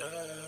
[0.00, 0.39] Welcome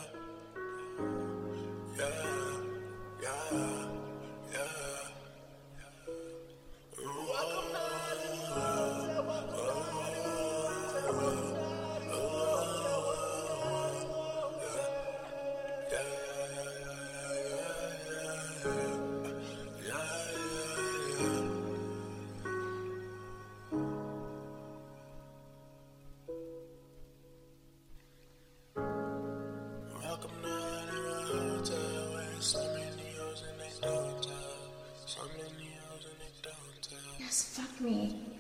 [37.33, 38.32] Yes, fuck me.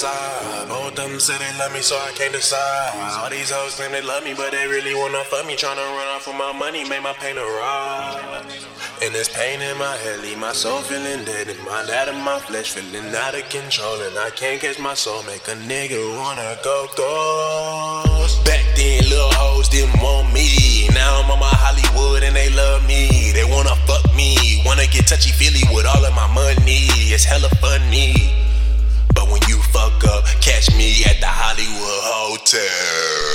[0.00, 0.68] Side.
[0.68, 2.92] Both them say they love me, so I can't decide.
[3.20, 5.54] All these hoes claim they love me, but they really wanna fuck me.
[5.56, 8.44] Tryna run off with my money, make my pain a ride.
[9.02, 11.48] And this pain in my head, leave my soul feeling dead.
[11.48, 14.00] And my out of my flesh, feeling out of control.
[14.06, 18.44] And I can't catch my soul, make a nigga wanna go ghost.
[18.46, 20.39] Back then, little hoes didn't want me.
[30.40, 33.29] Catch me at the Hollywood Hotel.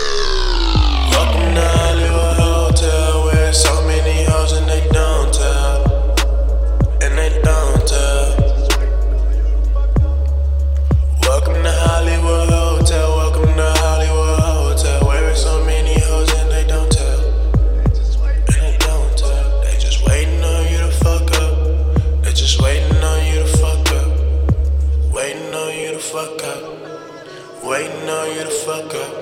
[25.75, 27.63] On you to fuck up.
[27.63, 29.13] Waiting on you to fuck up.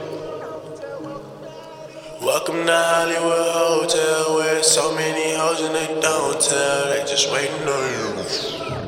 [2.21, 6.85] Welcome to Hollywood Hotel, where so many hoes and they don't tell.
[6.89, 8.82] They just waiting on you.